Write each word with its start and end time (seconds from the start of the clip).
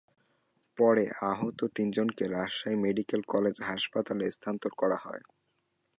পরে 0.77 1.03
গুরুতর 1.07 1.27
আহত 1.31 1.59
তিনজনকে 1.75 2.23
রাজশাহী 2.27 2.77
মেডিকেল 2.77 3.21
কলেজ 3.27 3.55
হাসপাতালে 3.61 4.25
স্থানান্তর 4.31 4.71
করা 4.77 4.97
হয়। 4.97 5.23